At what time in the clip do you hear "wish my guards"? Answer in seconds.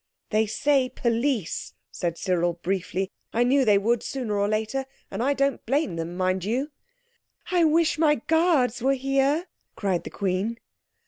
7.65-8.81